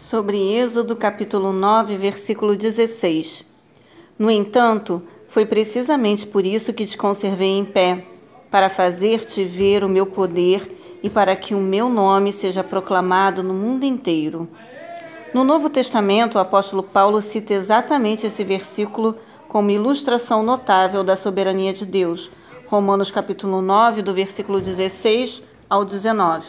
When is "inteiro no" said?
13.84-15.44